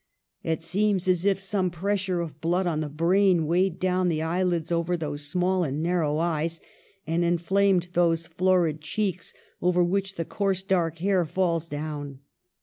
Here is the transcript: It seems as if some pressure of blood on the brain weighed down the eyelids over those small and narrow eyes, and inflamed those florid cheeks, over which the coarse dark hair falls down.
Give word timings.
It 0.41 0.63
seems 0.63 1.07
as 1.07 1.25
if 1.25 1.39
some 1.39 1.69
pressure 1.69 2.21
of 2.21 2.41
blood 2.41 2.65
on 2.65 2.79
the 2.79 2.89
brain 2.89 3.45
weighed 3.45 3.79
down 3.79 4.07
the 4.09 4.23
eyelids 4.23 4.71
over 4.71 4.97
those 4.97 5.27
small 5.27 5.63
and 5.63 5.83
narrow 5.83 6.17
eyes, 6.17 6.59
and 7.05 7.23
inflamed 7.23 7.89
those 7.93 8.25
florid 8.25 8.81
cheeks, 8.81 9.31
over 9.61 9.83
which 9.83 10.15
the 10.15 10.25
coarse 10.25 10.63
dark 10.63 10.97
hair 10.97 11.23
falls 11.23 11.67
down. 11.69 12.21